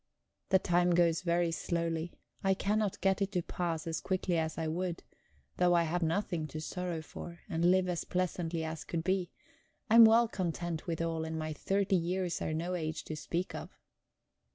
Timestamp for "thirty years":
11.53-12.41